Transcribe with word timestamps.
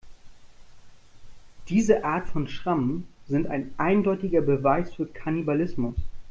Diese 1.69 2.03
Art 2.03 2.27
von 2.27 2.47
Schrammen 2.47 3.05
sind 3.27 3.45
ein 3.45 3.71
eindeutiger 3.77 4.41
Beweis 4.41 4.91
für 4.95 5.05
Kannibalismus. 5.05 5.93